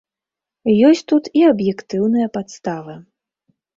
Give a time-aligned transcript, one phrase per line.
[0.87, 2.95] Ёсць тут і аб'ектыўныя падставы.